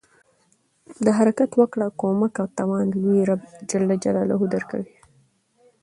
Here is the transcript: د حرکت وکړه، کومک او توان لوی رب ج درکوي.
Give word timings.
د 1.05 1.07
حرکت 1.17 1.51
وکړه، 1.59 1.87
کومک 2.01 2.33
او 2.41 2.47
توان 2.57 2.85
لوی 3.01 3.19
رب 3.29 3.41
ج 3.69 3.71
درکوي. 4.53 4.93